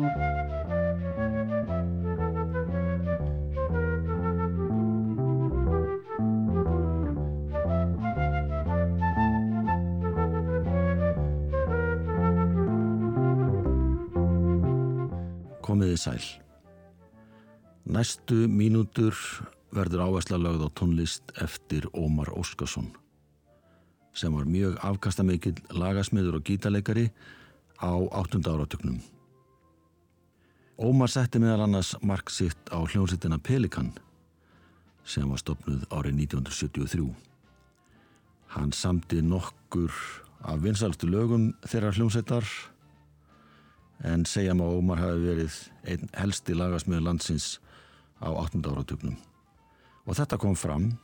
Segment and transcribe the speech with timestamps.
[0.00, 0.12] Komiði
[16.00, 16.24] sæl.
[17.84, 19.12] Næstu mínútur
[19.76, 22.88] verður áhersla lögð á tónlist eftir Ómar Óskarsson
[24.16, 27.10] sem var mjög afkastamikill lagasmiður og gítarleikari
[27.84, 28.40] á 8.
[28.48, 29.19] áratöknum.
[30.80, 33.90] Ómar setti meðal annars mark sitt á hljómsittina Pelikan
[35.04, 37.04] sem var stopnuð árið 1973.
[38.54, 39.92] Hann samti nokkur
[40.40, 42.48] af vinsalstu lögum þeirra hljómsittar
[44.08, 47.50] en segja má Ómar hafi verið einn helsti lagasmiður landsins
[48.24, 48.64] á 8.
[48.64, 49.20] áratöknum.
[50.08, 50.94] Og þetta kom fram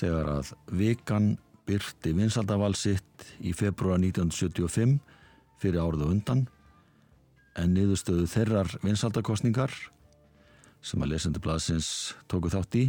[0.00, 1.34] þegar að vikan
[1.68, 4.96] byrti vinsaldaval sitt í februar 1975
[5.60, 6.46] fyrir árið og undan
[7.58, 9.74] en niðurstöðu þeirrar vinsaldakostningar
[10.82, 11.90] sem að lesendu blaðsins
[12.30, 12.84] tóku þátt í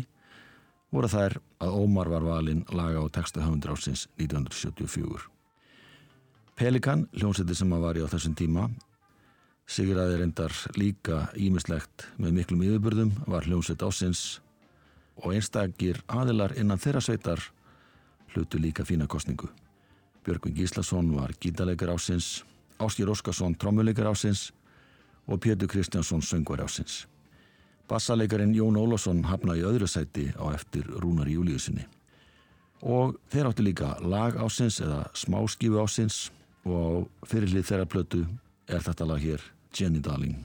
[0.93, 5.29] voru þær að Ómar var valinn laga á textahöfundur ásins 1974.
[6.53, 8.67] Pelikan, hljómsætti sem að var í á þessum tíma,
[9.63, 14.23] Sigurðaði reyndar líka ímislegt með miklum yfirbörðum var hljómsveit ásins
[15.21, 17.39] og einstakir aðilar innan þeirra sveitar
[18.33, 19.47] hlutu líka fína kostningu.
[20.23, 22.43] Björgvin Gíslason var gítarleikar ásins,
[22.77, 24.51] Áskir Óskarsson trommuleikar ásins
[25.27, 27.07] og Pétur Kristjánsson söngvar ásins.
[27.87, 31.85] Bassaleikarin Jón Ólásson hafnaði öðru sæti á eftir Rúnar Júliusinni.
[32.81, 36.31] Og þeir áttu líka lag ásins eða smáskífu ásins
[36.65, 38.25] og fyrirlið þeirra plötu
[38.67, 39.43] er þetta lag hér
[39.75, 40.43] Jenny Darling.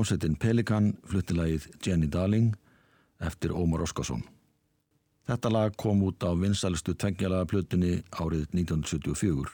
[0.00, 2.54] Hljómsveitin Pelikan fluttilagið Jenny Darling
[3.20, 4.22] eftir Ómar Óskarsson.
[5.28, 9.52] Þetta lag kom út á vinsalistu tvengjalaga plötunni árið 1974.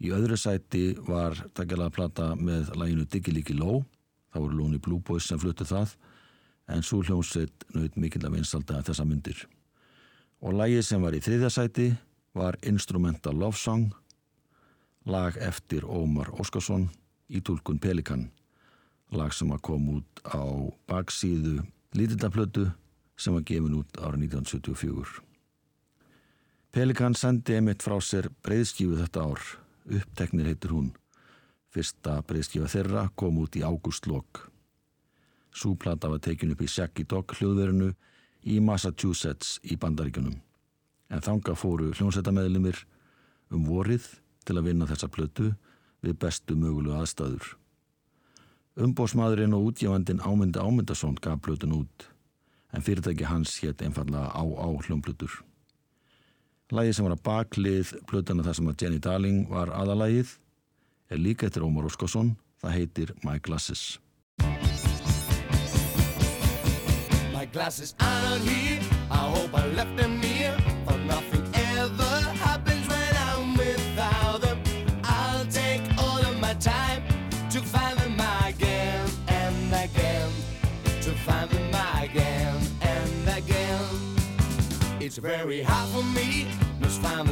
[0.00, 3.84] Í öðru sæti var tvengjalaga plata með læginu Diggi líki ló,
[4.32, 5.92] það voru Lóni Blue Boys sem fluttu það,
[6.72, 9.44] en svo hljómsveit naut mikill af vinsalda þessa myndir.
[10.40, 11.90] Og lægi sem var í þriðja sæti
[12.32, 13.92] var Instrumental Love Song,
[15.04, 16.88] lag eftir Ómar Óskarsson
[17.28, 18.30] í tólkun Pelikan,
[19.16, 20.42] lag sem að kom út á
[20.90, 21.60] baksíðu
[21.96, 22.68] Lítildaplötu
[23.18, 25.20] sem var gefin út árið 1974.
[26.70, 29.42] Pelikan sendi emitt frá sér breyðskífu þetta ár,
[29.90, 30.92] uppteknir heitir hún.
[31.74, 34.44] Fyrsta breyðskífa þeirra kom út í ágústlokk.
[35.50, 37.90] Súplata var tekin upp í Shaggy Dog hljóðverinu
[38.46, 40.38] í Massachusetts í bandaríkunum.
[41.10, 42.78] En þanga fóru hljómsættameðlumir
[43.50, 44.06] um vorið
[44.46, 45.50] til að vinna þessa plötu
[46.06, 47.56] við bestu mögulegu aðstæður.
[48.80, 52.06] Umbósmaðurinn og útgefandin Ámyndi Ámyndason gaf plötun út
[52.72, 55.30] en fyrirtæki hans hétt einfallega á á hljómblutur.
[56.70, 60.38] Lægi sem var að baklið plötuna þar sem að Jenny Darling var aðalægið
[61.10, 63.98] er líka eftir Ómar Óskarsson, það heitir My Glasses.
[67.34, 68.80] My glasses are not here,
[69.10, 70.59] I hope I left them here
[85.10, 86.46] It's very hard for me,
[86.78, 87.29] must find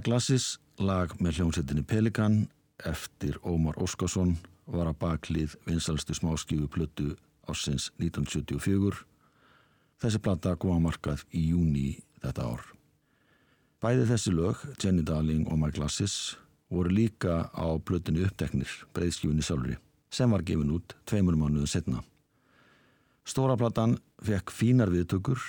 [0.00, 2.46] My Glasses, lag með hljómsettinni Pelikan
[2.88, 4.30] eftir Ómar Óskarsson
[4.64, 7.10] var að baklið vinsalstu smáskífu plötu
[7.44, 9.02] ársins 1974.
[10.00, 12.62] Þessi plata kom að markað í júni þetta ár.
[13.84, 16.14] Bæði þessi lög, Jenny Darling og My Glasses,
[16.72, 19.76] voru líka á plötunni uppteknir, breyðskífunni sjálfri,
[20.08, 22.00] sem var gefin út tveimur mánuðu setna.
[23.28, 25.44] Stóra platan fekk fínar viðtökur,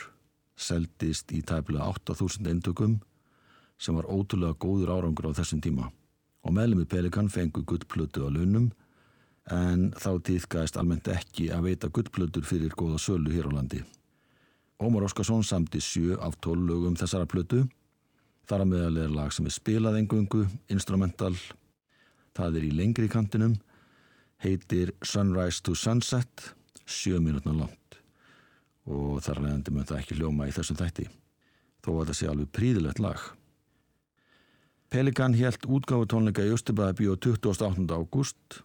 [0.60, 3.00] seldist í tæpilega 8000 eintökum,
[3.82, 5.90] sem var ótrúlega góður árangur á þessum tíma
[6.46, 8.70] og meðlemi Pelikan fengu guttplötu á launum
[9.50, 13.82] en þá týðgæðist almennt ekki að veita guttplötur fyrir góða sölu hér á landi.
[14.82, 17.66] Ómar Óskarsson samti sjö af tól lögum þessara plötu.
[18.50, 21.36] Þar að meðal er lag sem er spilað engungu, instrumental.
[22.38, 23.58] Það er í lengri kantinum,
[24.42, 26.54] heitir Sunrise to Sunset,
[26.86, 27.78] sjö mínútna langt
[28.90, 31.06] og þar leðandi mun það ekki hljóma í þessum þætti.
[31.86, 33.22] Þó að það sé alveg príðilegt lag.
[34.92, 37.86] Pelikan helt útgáfu tónleika í Östubæði bíó 28.
[37.96, 38.58] ágúst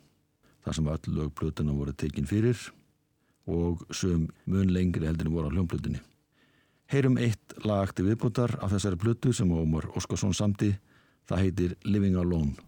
[0.66, 2.58] þar sem öll lögplötuna voru tekin fyrir
[3.46, 6.00] og sögum mun lengri heldur en voru á hljómplötunni.
[6.90, 10.72] Heyrum eitt lag til viðbútar af þessari plötu sem Ómar Óskarsson samti.
[11.30, 12.58] Það heitir Living Alone.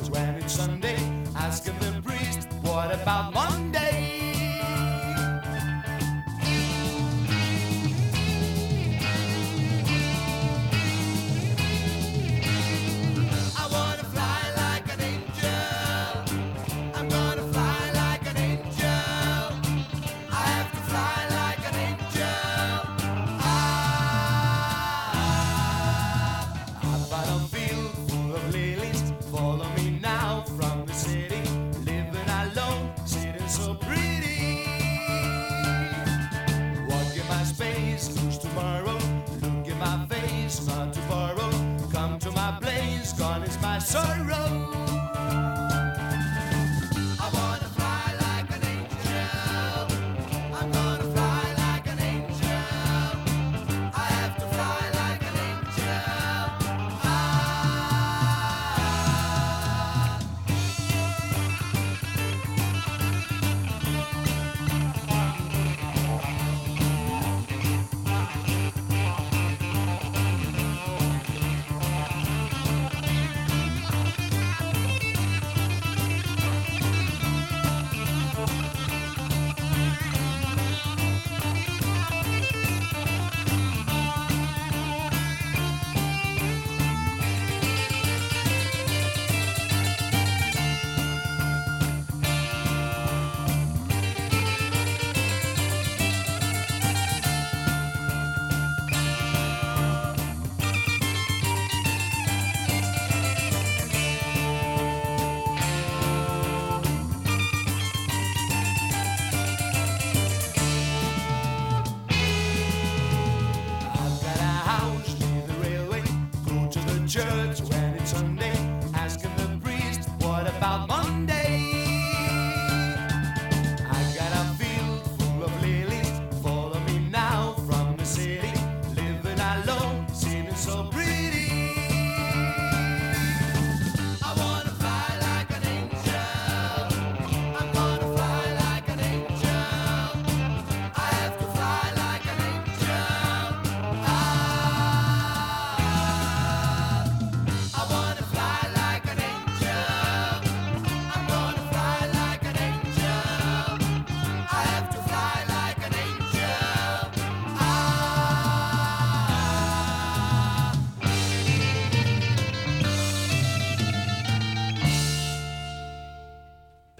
[0.00, 1.07] it's a rabbit Sunday.
[117.18, 118.57] Church when it's Sunday.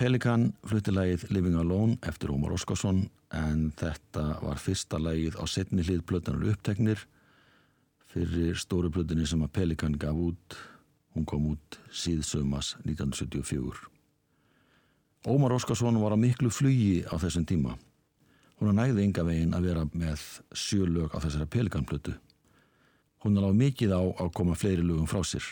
[0.09, 3.03] Pelikan flutti lagið Living Alone eftir Ómar Óskarsson
[3.37, 7.03] en þetta var fyrsta lagið á setni hlið plötunar uppteknir.
[8.09, 10.57] Fyrir stóru plötunni sem að Pelikan gaf út
[11.13, 13.85] hún kom út síðsömas 1974
[15.29, 17.77] Ómar Óskarsson var á miklu flugi á þessum tíma.
[18.63, 20.25] Hún næði enga veginn að vera með
[20.57, 22.17] sjölög á þessara Pelikan plötu.
[23.21, 25.45] Hún á mikið á að koma fleiri lögum frá sér.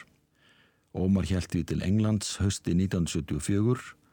[0.96, 4.05] Ómar hjælt því til Englands hösti 1974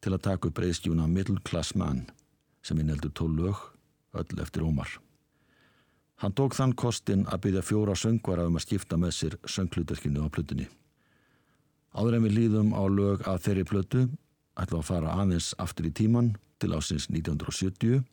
[0.00, 2.06] til að taka upp breyðskjúna Middle Class Man
[2.64, 3.56] sem inneldur tól lög,
[4.16, 4.98] öll eftir Ómar.
[6.20, 10.28] Hann tók þann kostin að byggja fjóra söngvara um að skipta með sér sönglutarkinu á
[10.28, 10.66] plötunni.
[11.96, 14.02] Áður en við líðum á lög að þeirri plötu
[14.60, 18.04] ætlum að fara aðeins aftur í tíman til ásins 1970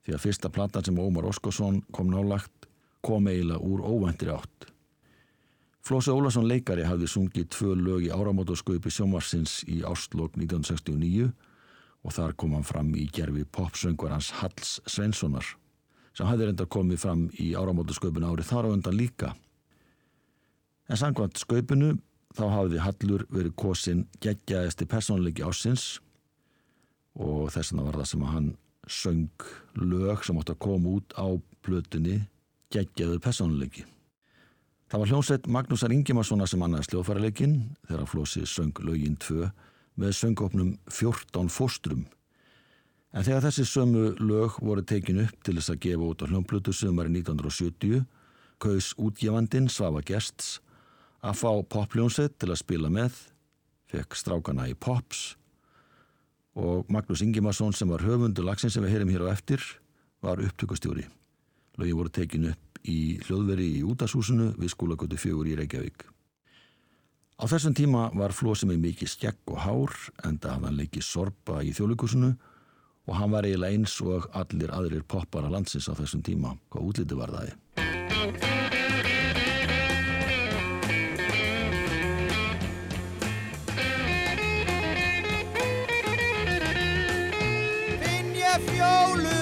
[0.00, 2.68] því að fyrsta platan sem Ómar Óskarsson kom nálagt
[3.04, 4.70] kom eiginlega úr óvæntri átt.
[5.86, 11.30] Flósi Ólason leikari hafði sungið tvö lög í áramótasköpi sjómarsins í ástlokk 1969
[12.04, 15.46] og þar kom hann fram í gerfi popsöngvarans Halls Svenssonar
[16.16, 19.34] sem hafði reynda komið fram í áramótasköpun árið þar á undan líka.
[20.90, 21.94] En sangvænt sköpunu
[22.36, 26.00] þá hafði Hallur verið kosin geggjaðasti personleiki ásins
[27.16, 28.50] og þess vegna var það sem að hann
[28.90, 29.48] söng
[29.80, 31.26] lög sem átt að koma út á
[31.64, 32.20] plötunni
[32.74, 33.86] geggjaðu personleiki.
[34.90, 37.52] Það var hljómsveit Magnúsar Ingimarssona sem annaðist hljóðfæraleikinn
[37.86, 39.46] þegar Flósi söng lögin 2
[40.02, 42.08] með söngopnum 14 fóstrum.
[43.14, 46.74] En þegar þessi sömu lög voru tekin upp til þess að gefa út á hljómplutu
[46.74, 48.02] sömari 1970
[48.58, 50.56] kaus útgefandin Svafa Gests
[51.22, 53.14] að fá pophljómsveit til að spila með,
[53.94, 55.36] fekk strákana í Pops
[56.58, 59.62] og Magnús Ingimarsson sem var höfundur lagsin sem við heyrim hér á eftir
[60.18, 61.06] var upptökustjóri.
[61.78, 66.06] Lögin voru tekin upp í hljóðveri í útashúsinu við skólagötu fjögur í Reykjavík.
[67.40, 69.94] Á þessum tíma var Flósi með mikið skegg og hár
[70.28, 72.34] enda hafði hann leikið sorpa í þjóðleikusinu
[73.08, 76.54] og hann var eiginlega eins og allir aðrir poppara landsins á þessum tíma.
[76.68, 77.56] Hvað útliti var það?
[88.04, 89.39] finn ég fjólunar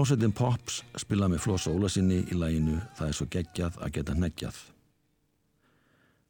[0.00, 4.60] Hljómsveitin Pops spilaði með Floss Ólasinni í læginu Það er svo geggjað að geta hneggjað.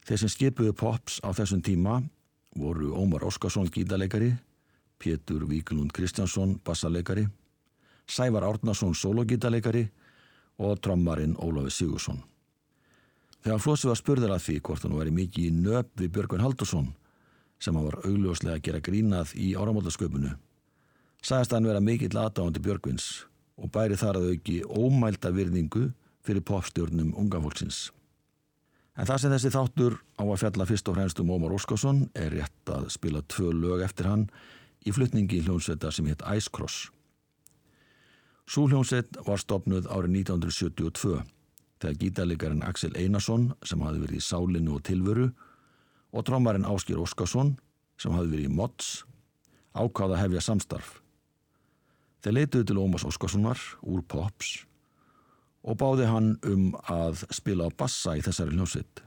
[0.09, 2.00] Þeir sem skipuðu Pops á þessum tíma
[2.59, 4.33] voru Ómar Óskarsson gítarleikari,
[4.98, 7.28] Pétur Víklund Kristjánsson bassaleikari,
[8.11, 9.87] Sævar Árnason sólogítarleikari
[10.59, 12.18] og trommarinn Ólafi Sigursson.
[13.46, 16.90] Þegar Flossi var spurður að því hvort hann væri mikið í nöp við Björgvin Haldursson
[17.62, 20.35] sem hann var augljóslega að gera grínað í áramótasköpunu
[21.22, 23.11] sagðist hann vera mikill aðdáðandi Björgvins
[23.61, 25.90] og bæri þar að auki ómælda virðingu
[26.25, 27.88] fyrir popstjórnum unga fólksins.
[28.99, 32.35] En það sem þessi þáttur á að fjalla fyrst og fremst um Ómar Óskarsson er
[32.35, 34.27] rétt að spila tvö lög eftir hann
[34.85, 36.90] í flutningi hljónsveita sem hétt Ice Cross.
[38.51, 41.20] Sú hljónsveit var stopnuð árið 1972
[41.81, 45.29] þegar gítarleikarinn Axel Einarsson sem hafði verið í Sálinu og Tilveru
[46.11, 47.55] og trommarinn Áskir Óskarsson
[48.01, 48.90] sem hafði verið í Mods
[49.73, 50.99] ákvaða að hefja samstarf.
[52.20, 54.59] Þeir leituðu til Ómars Óskarssonar úr Pops
[55.64, 59.02] og báði hann um að spila á bassa í þessari hljómsveit,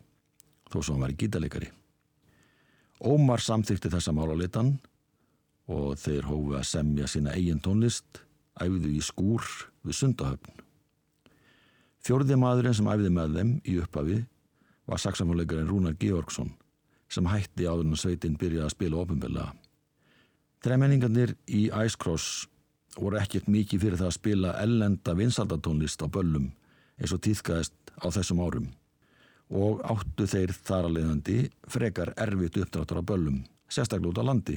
[0.70, 1.70] þó sem hann var í gítarleikari.
[3.04, 4.76] Ómar samþykti þessa máláleitan
[5.70, 8.22] og þeir hófu að semja sína eigin tónlist,
[8.62, 9.46] æfðu í skúr
[9.84, 10.62] við sundahöfn.
[12.04, 14.20] Fjórði maðurinn sem æfði með þeim í upphafi
[14.90, 16.52] var saxafónleikarinn Rúnar Georgsson
[17.14, 19.54] sem hætti áður en sveitin byrjaði að spila ofinbeglega.
[20.64, 22.48] Þreimenningarnir í Ice Cross
[23.00, 26.52] voru ekkert mikið fyrir það að spila ellenda vinsaldatónlist á böllum
[27.00, 28.70] eins og týðkaðist á þessum árum
[29.54, 31.38] og áttu þeir þar að leiðandi
[31.70, 34.56] frekar erfitt uppdráttur á böllum, sérstaklega út á landi,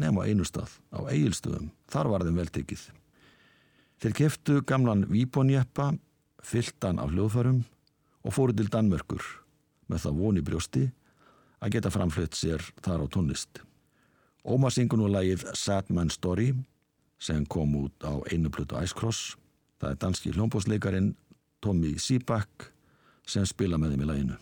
[0.00, 2.84] nema á einu stað, á eigilstöðum, þar var þeim veltekið.
[3.98, 5.90] Þeir keftu gamlan Víbonjeppa,
[6.40, 7.64] fylltan af hljóðfærum
[8.24, 9.24] og fóru til Danmörkur
[9.90, 10.84] með það voni brjósti
[11.58, 13.60] að geta framflött sér þar á tónlist.
[14.46, 16.52] Ómar syngur nú lagið Sad Man Story
[17.18, 19.36] sem kom út á einu plötu Ice Cross.
[19.78, 21.14] Það er danski hljómbósleikarin
[21.60, 22.72] Tommy Seaback
[23.26, 24.38] sem spila með þeim í laginu.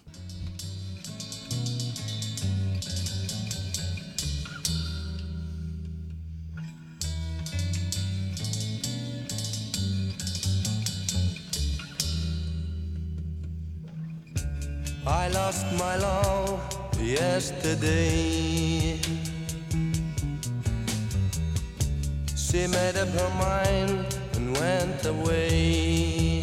[15.06, 16.60] I lost my love
[17.00, 18.98] yesterday.
[22.56, 26.40] She made up her mind and went away.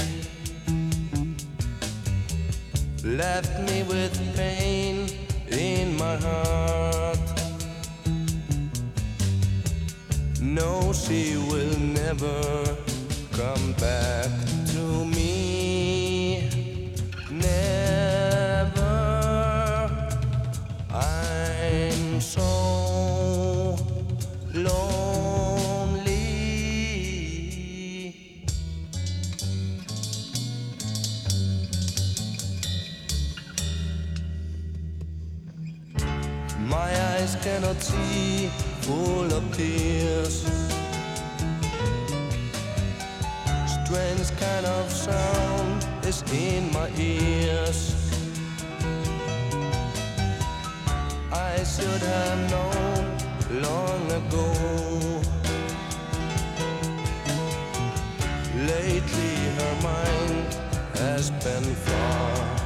[3.04, 5.08] Left me with pain
[5.50, 7.18] in my heart.
[10.40, 12.78] No, she will never
[13.32, 14.30] come back
[14.68, 15.43] to me.
[37.44, 38.48] Cannot see,
[38.84, 40.46] full of tears.
[43.68, 47.82] Strange kind of sound is in my ears.
[51.34, 54.48] I should have known long ago.
[58.56, 60.54] Lately, her mind
[60.96, 62.63] has been far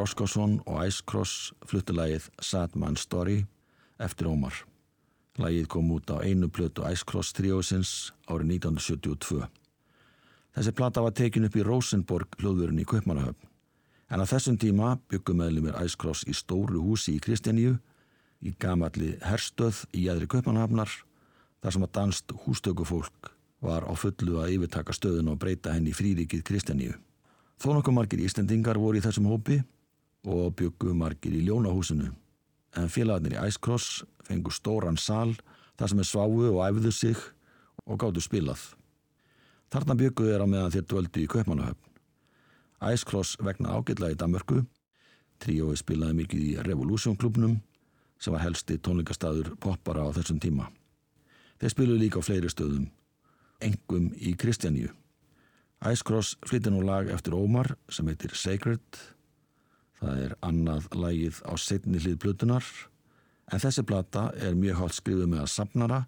[0.00, 3.42] Ómar Óskarsson og Ice Cross fluttu lagið Sad Man Story
[4.00, 4.54] eftir Ómar.
[5.36, 7.90] Lagið kom út á einu plötu Ice Cross tríósins
[8.24, 9.44] árið 1972.
[10.56, 13.44] Þessi plata var tekin upp í Rosenborg hljóðvörun í Kaupmannahöfn.
[14.08, 17.74] En á þessum tíma byggum meðlumir Ice Cross í stóru húsi í Kristjaníu,
[18.40, 20.88] í gamalli herstöð í jæðri Kaupmannahafnar,
[21.60, 25.98] þar sem að danst hústökufólk var á fullu að yfirtaka stöðun og breyta henni í
[25.98, 26.96] fríríkið Kristjaníu.
[27.60, 29.58] Þó nokkuð margir Íslendingar voru í þessum hópi
[30.26, 32.10] og byggu margir í Ljónahúsinu.
[32.76, 35.34] En félagarnir í Ice Cross fengu stóran sal
[35.78, 37.22] þar sem er sváu og æfðu sig
[37.86, 38.60] og gáttu spilað.
[39.70, 41.90] Þarna byggu þeir á meðan þeir dvöldu í Kaupmannahöfn.
[42.92, 44.64] Ice Cross vegna ágætla í Danmörku.
[45.40, 47.60] Tríói spilaði mikið í Revolution klubnum
[48.20, 50.68] sem var helsti tónleikastaður poppara á þessum tíma.
[51.60, 52.88] Þeir spiluði líka á fleiri stöðum,
[53.60, 54.90] engum í Kristjaníu.
[55.88, 58.84] Ice Cross flytti nú lag eftir Ómar sem heitir Sacred.
[60.00, 62.64] Það er annað lagið á setni hlið plutunar
[63.50, 66.00] en þessi plata er mjög hátt skrifuð með að safnara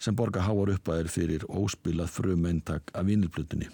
[0.00, 3.68] sem borga háar uppaðir fyrir óspilað frum eintak af vínilplutunni.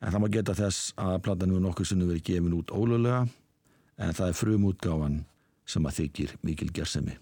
[0.00, 3.24] En það má geta þess að platan hefur nokkuð sinni verið gefin út ólöglega
[3.98, 5.20] en það er frum útgáfan
[5.68, 7.18] sem að þykir mikil gersemi.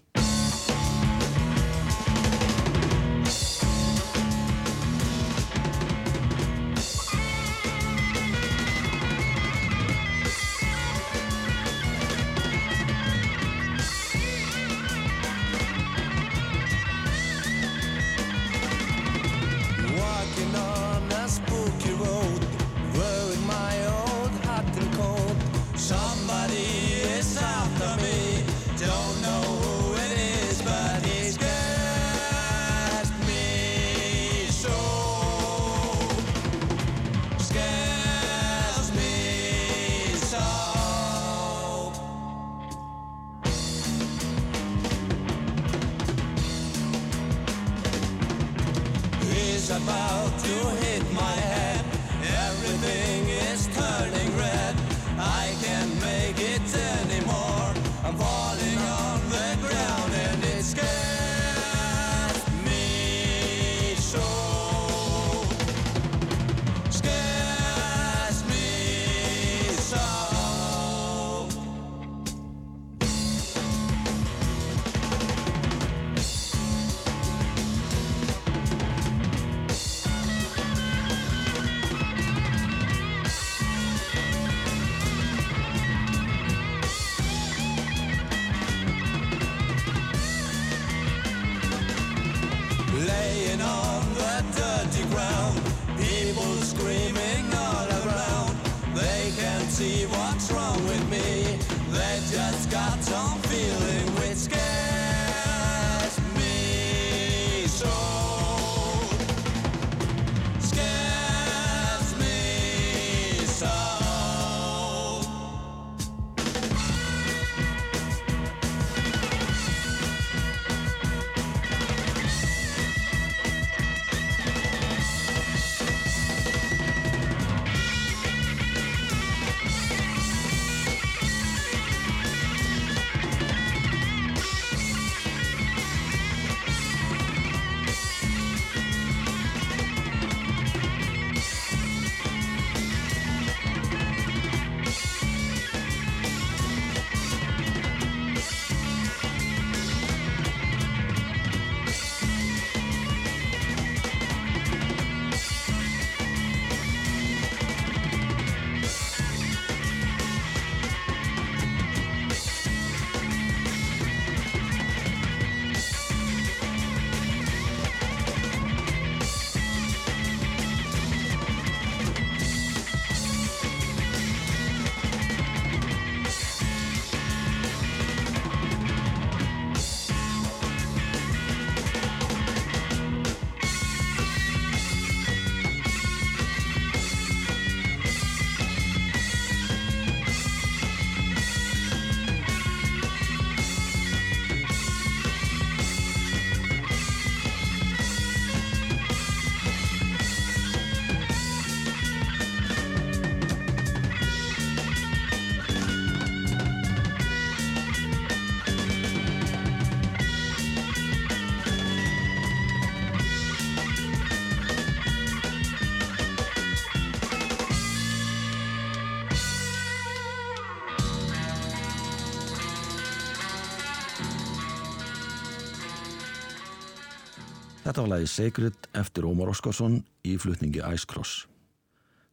[227.97, 231.47] Þetta var lagið Sacred eftir Ómar Óskarsson í flutningi Ice Cross.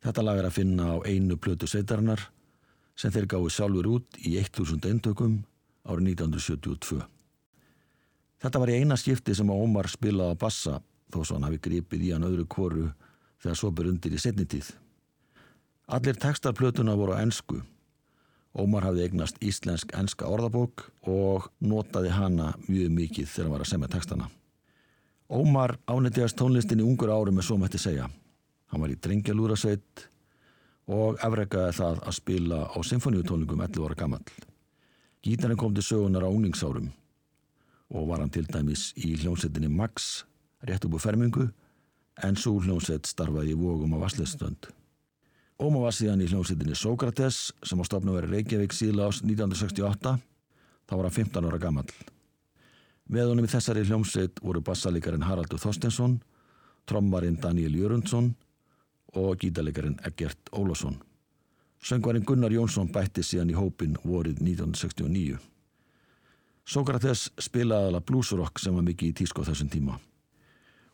[0.05, 2.21] Þetta lag er að finna á einu plötu sveitarinnar
[3.01, 5.39] sem þeir gáði sjálfur út í 1000 eintökum
[5.89, 7.01] árið 1972.
[8.45, 10.77] Þetta var í eina skipti sem Ómar spilaði á bassa
[11.09, 12.91] þó svo hann hafi gripið í hann öðru koru
[13.41, 14.69] þegar svo ber undir í setni tíð.
[15.89, 17.65] Allir textarplötuna voru á ensku.
[18.53, 23.95] Ómar hafði eignast íslensk-enska orðabók og notaði hana mjög mikið þegar hann var að semja
[23.97, 24.35] textana.
[25.35, 28.05] Ómar ánættiðast tónlistin í ungur árum með svo mætti segja.
[28.71, 30.05] Hann var í drengjalúrasveit
[30.95, 34.29] og afrekaði það að spila á symfóniutónlingum 11 ára gamall.
[35.27, 36.93] Gítarinn kom til sögunar á ungningsárum
[37.91, 40.23] og var hann til dæmis í hljómsettinni Max
[40.63, 41.49] rétt upp á fermingu
[42.23, 44.71] en svo hljómsett starfaði í vógum á Vasslestönd.
[45.59, 50.19] Óma var síðan í hljómsettinni Sókrates sem á stopna verið Reykjavík síðla ás 1968
[50.87, 52.14] þá var hann 15 ára gamall.
[53.13, 56.17] Með honum í þessari hljómsett voru bassalíkarinn Haraldur Þorstensson,
[56.89, 58.31] trommarinn Daniel Jörundsson
[59.21, 60.97] og gítarleikarinn Eggert Ólásson.
[61.85, 65.37] Söngvarinn Gunnar Jónsson bætti síðan í hópin vorið 1969.
[66.65, 69.99] Sókrates spilaði alveg bluesrock sem var mikið í tísko þessum tíma.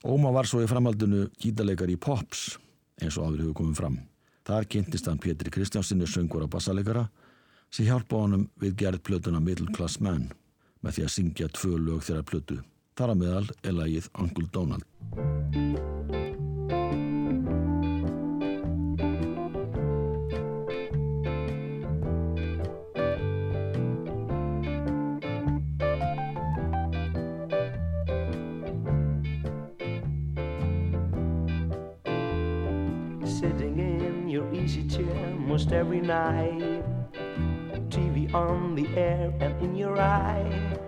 [0.03, 2.57] Óma var svo í framhaldinu gítarleikar í Pops
[2.99, 4.01] eins og áður hefur komið fram.
[4.51, 7.07] Þar kynntist hann Pétri Kristjánsinni söngvar á bassaleikara
[7.71, 10.33] sem hjálpa honum við gerð plötuna Middle Class Man
[10.81, 12.61] með því að syngja tvö lög þeirra plötu.
[12.99, 14.87] Þar að meðal er lagið Uncle Donald.
[35.73, 36.80] Every night.
[38.33, 40.79] On the air and in your eye.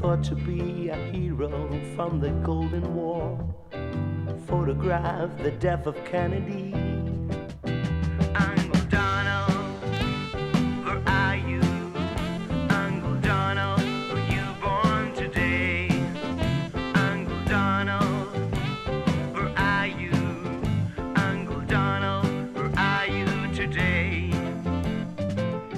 [0.00, 3.38] Thought to be a hero from the Golden War.
[4.48, 6.93] Photograph the death of Kennedy.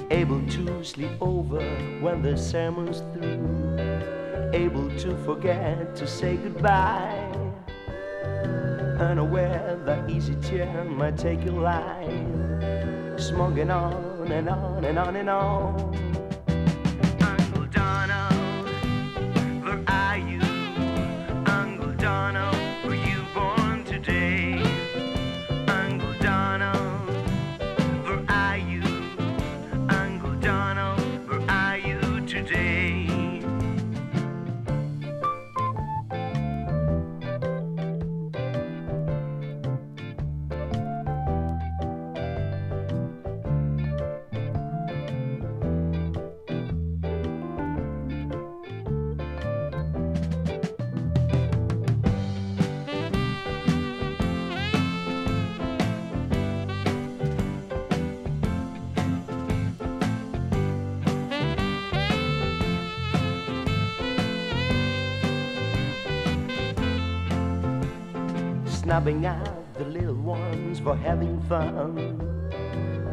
[0.09, 1.59] Able to sleep over
[1.99, 4.49] when the sermon's through.
[4.53, 7.29] Able to forget to say goodbye.
[8.99, 13.19] Unaware the easy chair might take your life.
[13.19, 16.06] Smoking on and on and on and on.
[69.07, 71.95] Snubbing out the little ones for having fun.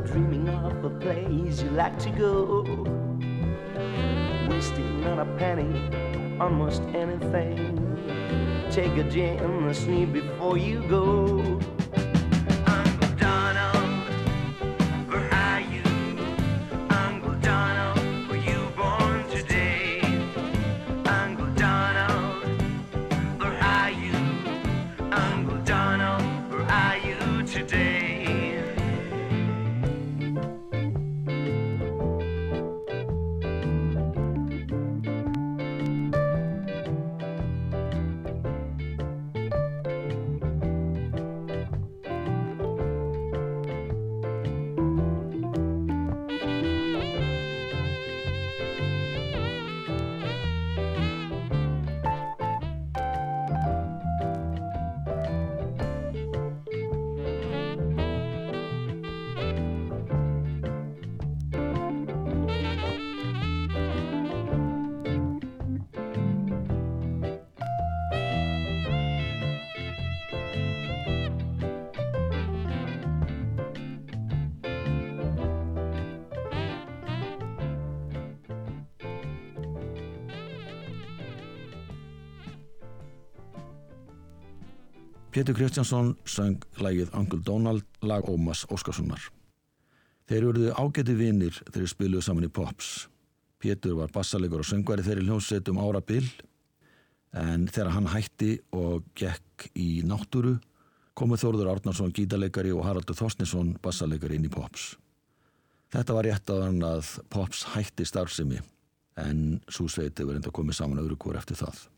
[0.04, 2.64] Dreaming of a place you like to go.
[4.50, 5.70] Wasting on a penny,
[6.40, 7.78] almost anything.
[8.72, 11.23] Take a gin and sleep before you go.
[85.34, 89.18] Pétur Kristjánsson söng lægið Uncle Donald lag Ómas Óskarssonar.
[90.30, 93.08] Þeir eruðu ágæti vinir þegar spiluðu saman í Pops.
[93.58, 96.28] Pétur var bassalegur og söngvari þeirri hljómsveit um ára bil
[97.34, 100.52] en þegar hann hætti og gekk í náttúru
[101.18, 104.92] komu Þórður Árnarsson gítarleikari og Haraldur Þorsnesson bassaleikari inn í Pops.
[105.90, 108.62] Þetta var rétt að hann að Pops hætti starfsemi
[109.18, 111.88] en svo sveiti verið enda komið saman öðru hvort eftir það.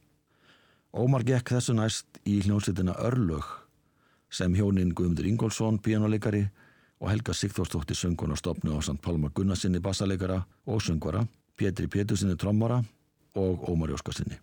[0.96, 3.44] Ómar gekk þessu næst í hljómsveitina Örlög
[4.32, 6.46] sem hjónin Guðmundur Ingólfsson, píjánuleikari
[7.02, 12.80] og Helga Sigþórsdóttir sönguna stopnu á Sant Pálmar Gunnarsinni bassaleikara og söngvara, Pétri Pétursinni trommara
[13.36, 14.40] og Ómar Jóskarsinni.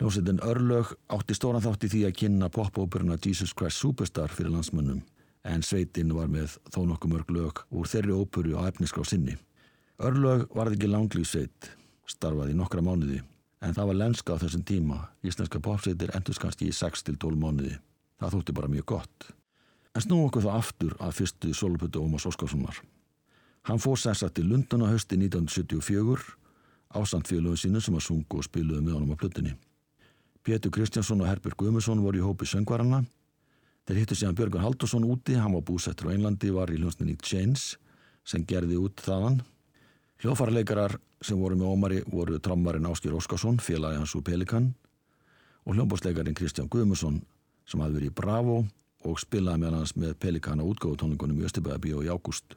[0.00, 5.04] Hljómsveitin Örlög átti stóran þátt í því að kynna popóperuna Jesus Christ Superstar fyrir landsmönnum
[5.44, 9.36] en sveitin var með þó nokkuð mörg lög úr þeirri óperu á efniskrá sinni.
[10.00, 11.74] Örlög varði ekki langlýfsveit,
[12.08, 13.20] starfaði nokkra mánuði
[13.62, 14.98] en það var lenska á þessum tíma.
[15.24, 17.76] Íslenska popsveitir endurst kannski í 6-12 mánuði.
[18.20, 19.30] Það þótti bara mjög gott.
[19.96, 22.82] En snú okkur þá aftur að fyrstu solupötu Ómars Óskarssonar.
[23.66, 26.36] Hann fór sessa til Lundun á hösti 1974
[26.96, 29.52] ásand félögu sínu sem að sungu og spiluðu með honum á plötunni.
[30.46, 33.02] Pétur Kristjánsson og Herbjörg Guðmusson voru í hópi söngvarana.
[33.86, 37.76] Þeir hittu síðan Björgun Haldursson úti, hann var búsettur á Einlandi, var í hljónsninni Chains
[38.26, 39.40] sem gerði út þaðan.
[40.22, 44.70] Hljófarleikarar sem voru með Ómari voru trommarinn Áskir Óskarsson, félagi hans úr Pelikan
[45.66, 47.18] og hljómbósleikarin Kristján Guðmusson
[47.68, 48.56] sem hafði verið í Bravo
[49.06, 52.56] og spilaði með hans með Pelikan á útgáðutónlingunum í Östubæðabíu í ágúst.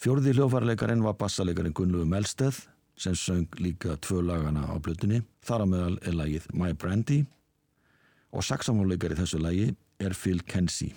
[0.00, 2.64] Fjórði hljófarleikarin var bassaleikarin Gunnlegu Melsteð
[2.98, 5.22] sem söng líka tvö lagana á blötunni.
[5.46, 7.22] Þar á meðal er lagið My Brandy
[8.34, 9.70] og saxamónleikari þessu lagi
[10.02, 10.94] er Phil Kenzie.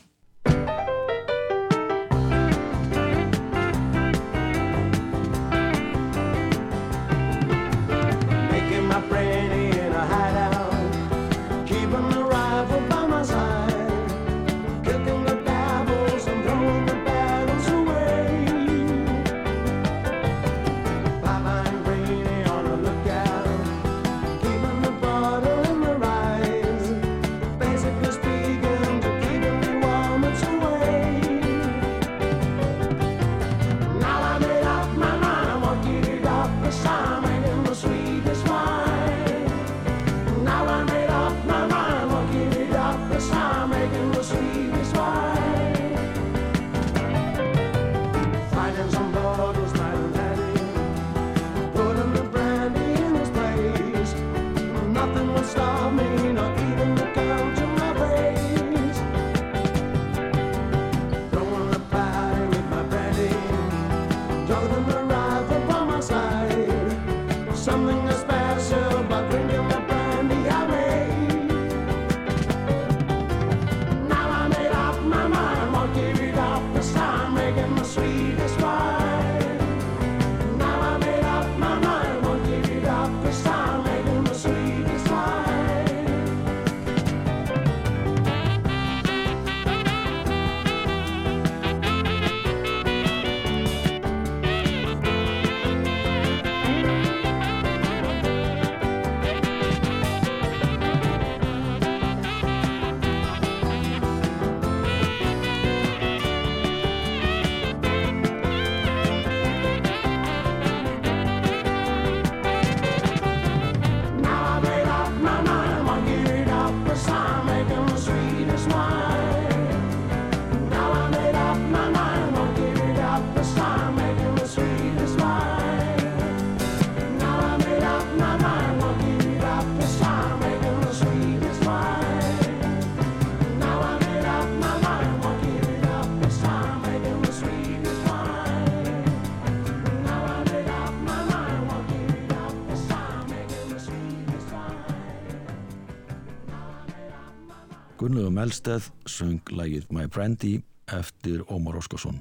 [148.68, 150.58] Melsteð söng lagið My Brandy
[150.92, 152.18] eftir Ómar Óskarsson.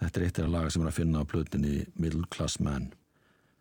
[0.00, 2.88] Þetta er eitt af laga sem er að finna á plötinni Middle Class Man.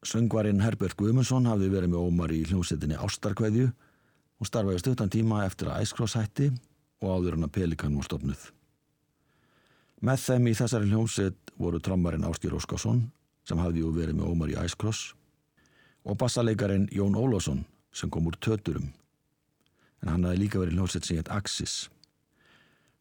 [0.02, 5.70] Söngvarinn Herbert Guðmundsson hafði verið með Ómar í hljómsettinni Ástarkveðju og starfaði stuttan tíma eftir
[5.70, 6.48] að Æskross hætti
[7.04, 8.48] og áður hann að Pelikan var stopnuð.
[10.02, 13.06] Með þeim í þessari hljómsett voru trommarinn Áskir Óskarsson
[13.46, 15.12] sem hafði jú verið með Ómar í Æskross
[16.10, 18.90] og bassaleikarin Jón Ólásson sem kom úr Töturum
[20.02, 21.78] en hann hafði líka verið hljómsveit sem hétt Axis.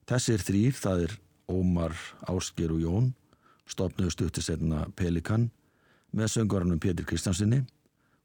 [0.09, 1.15] Þessir þrýr, það er
[1.53, 1.93] Ómar,
[2.33, 3.09] Ásker og Jón,
[3.69, 5.51] stopnuðu stuttisetna Pelikan
[6.17, 7.61] með söngvarunum Pétur Kristjánsinni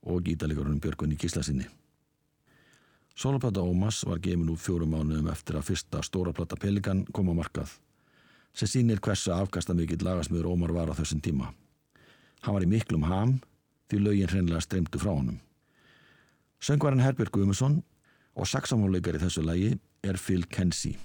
[0.07, 1.67] og gítalegurunum Björgunni Kíslasinni.
[3.15, 7.43] Soloplata Ómas var gefin úr fjórum mánuðum eftir að fyrsta stóra plata Pelikan kom á
[7.43, 7.75] markað
[8.53, 11.51] sem sýnir hversu afkasta mikill lagasmiður Ómar var á þessum tíma.
[12.47, 13.39] Hann var í miklum ham
[13.89, 15.39] því lögin hreinlega streymdu frá honum.
[16.63, 17.81] Söngvarinn Herbjörg Guðmusson
[18.35, 19.73] og saksamóleikar í þessu lagi
[20.03, 20.95] er Phil Kensi.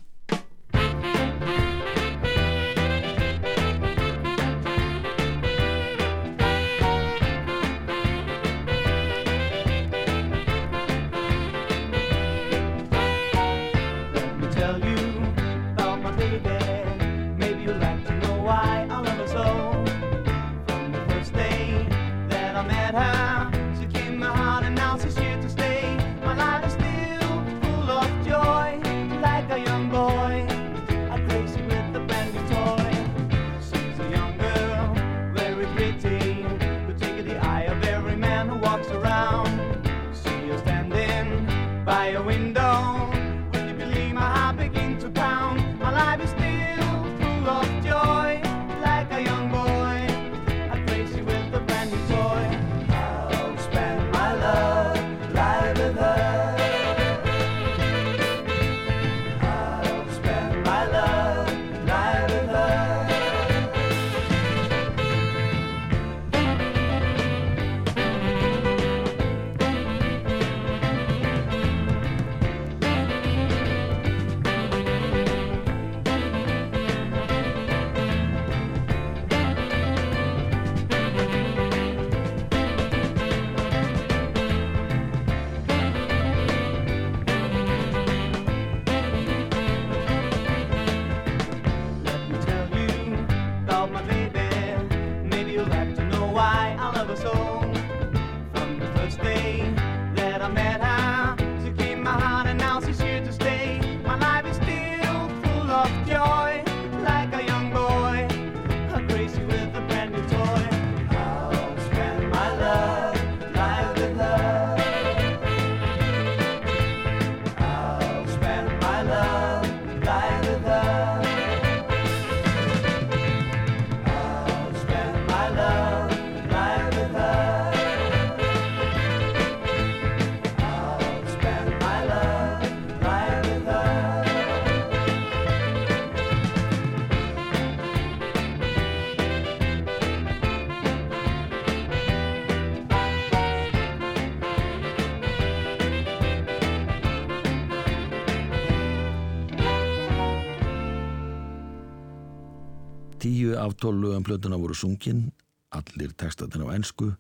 [153.79, 155.29] Tólf lögum plötuna voru sungin,
[155.71, 157.13] allir textatinn á ensku,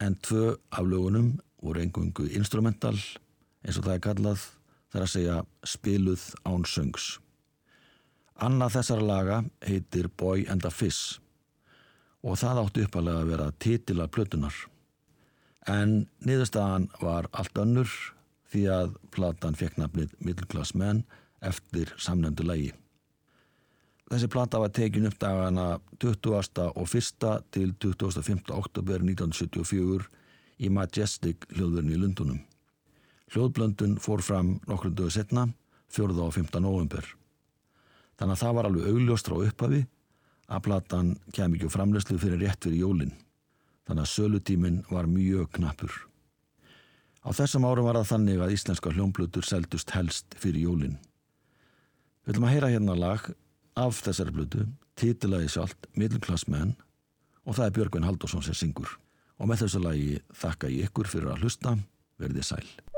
[0.00, 2.96] en tvö af lögunum voru engungu instrumental,
[3.64, 4.46] eins og það er kallað,
[4.90, 7.18] þar að segja spiluð án söngs.
[8.40, 11.20] Annað þessara laga heitir Boy and the Fish
[12.24, 14.56] og það átti uppalega að vera titila plötunar.
[15.68, 17.92] En niðurstaðan var allt önnur
[18.50, 21.04] því að platan fekk nafnið Middle Class Men
[21.40, 22.72] eftir samnefndu lægi.
[24.10, 25.64] Þessi plata var tekin upp dagana
[26.02, 26.64] 20.
[26.74, 27.26] og 1.
[27.54, 28.40] til 25.
[28.50, 30.08] oktober 1974
[30.58, 32.40] í Majestic hljóðverðin í Lundunum.
[33.30, 35.44] Hljóðblöndun fór fram nokkrum dögu setna,
[35.94, 36.16] 4.
[36.24, 36.58] og 5.
[36.58, 37.06] november.
[38.18, 39.80] Þannig að það var alveg augljóst frá upphafi
[40.50, 43.12] að platan kem ekki á framlegslu fyrir rétt fyrir jólin.
[43.86, 45.92] Þannig að sölutíminn var mjög knappur.
[47.22, 50.98] Á þessum árum var það þannig að íslenska hljómblutur seldust helst fyrir jólin.
[52.26, 53.30] Við viljum að heyra hérna lag
[53.80, 54.66] af þessari blötu,
[55.00, 56.76] titilaði sjálft Men
[57.46, 58.92] og það er Björgvin Halldórsson sem syngur.
[59.40, 61.76] Og með þessu lagi þakka ég ykkur fyrir að hlusta,
[62.20, 62.89] verðið sæl.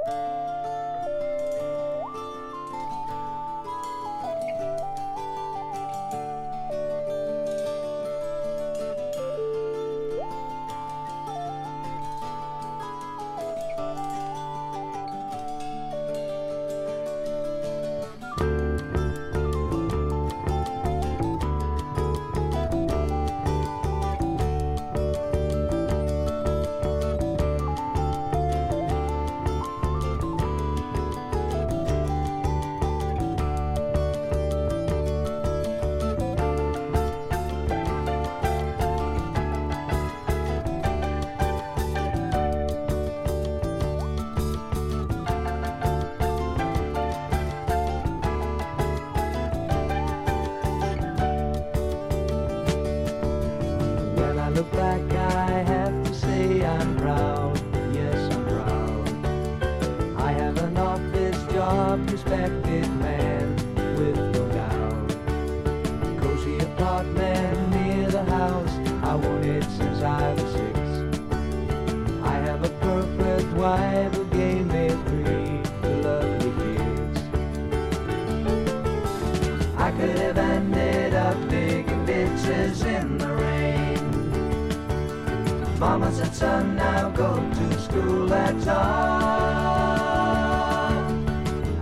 [85.82, 88.76] Mama said, son, now go to school, that's all.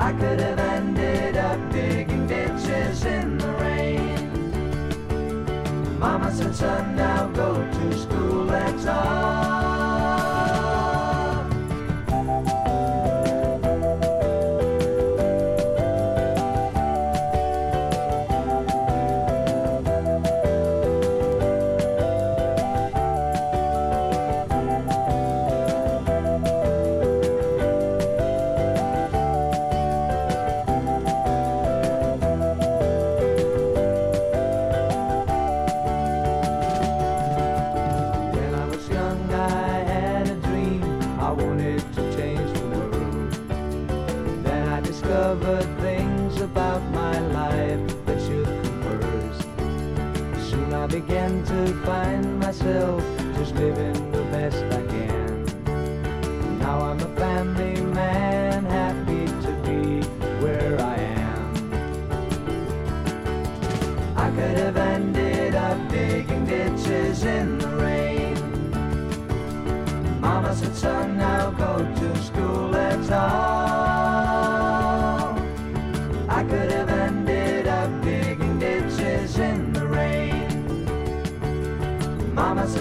[0.01, 4.31] I could have ended up digging ditches in the rain.
[5.99, 9.40] Mama said, son, now go to school, that's all.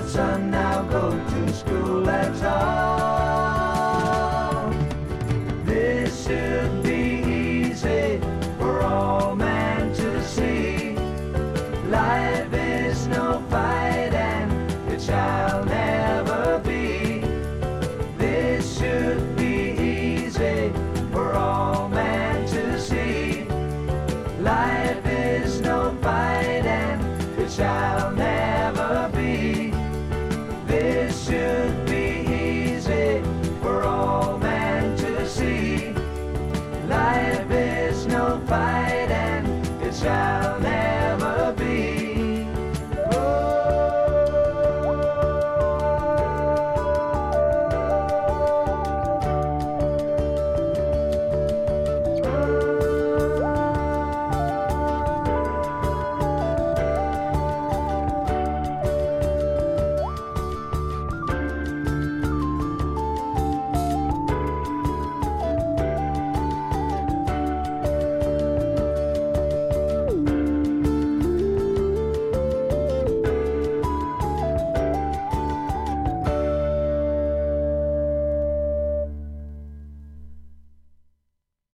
[0.10, 1.99] son now go to school.